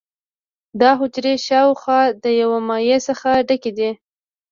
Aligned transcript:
دا 0.79 0.91
حجرې 0.99 1.33
شاوخوا 1.47 2.01
له 2.21 2.29
یو 2.41 2.51
مایع 2.67 2.97
څخه 3.07 3.29
ډکې 3.47 3.71
دي. 3.77 3.89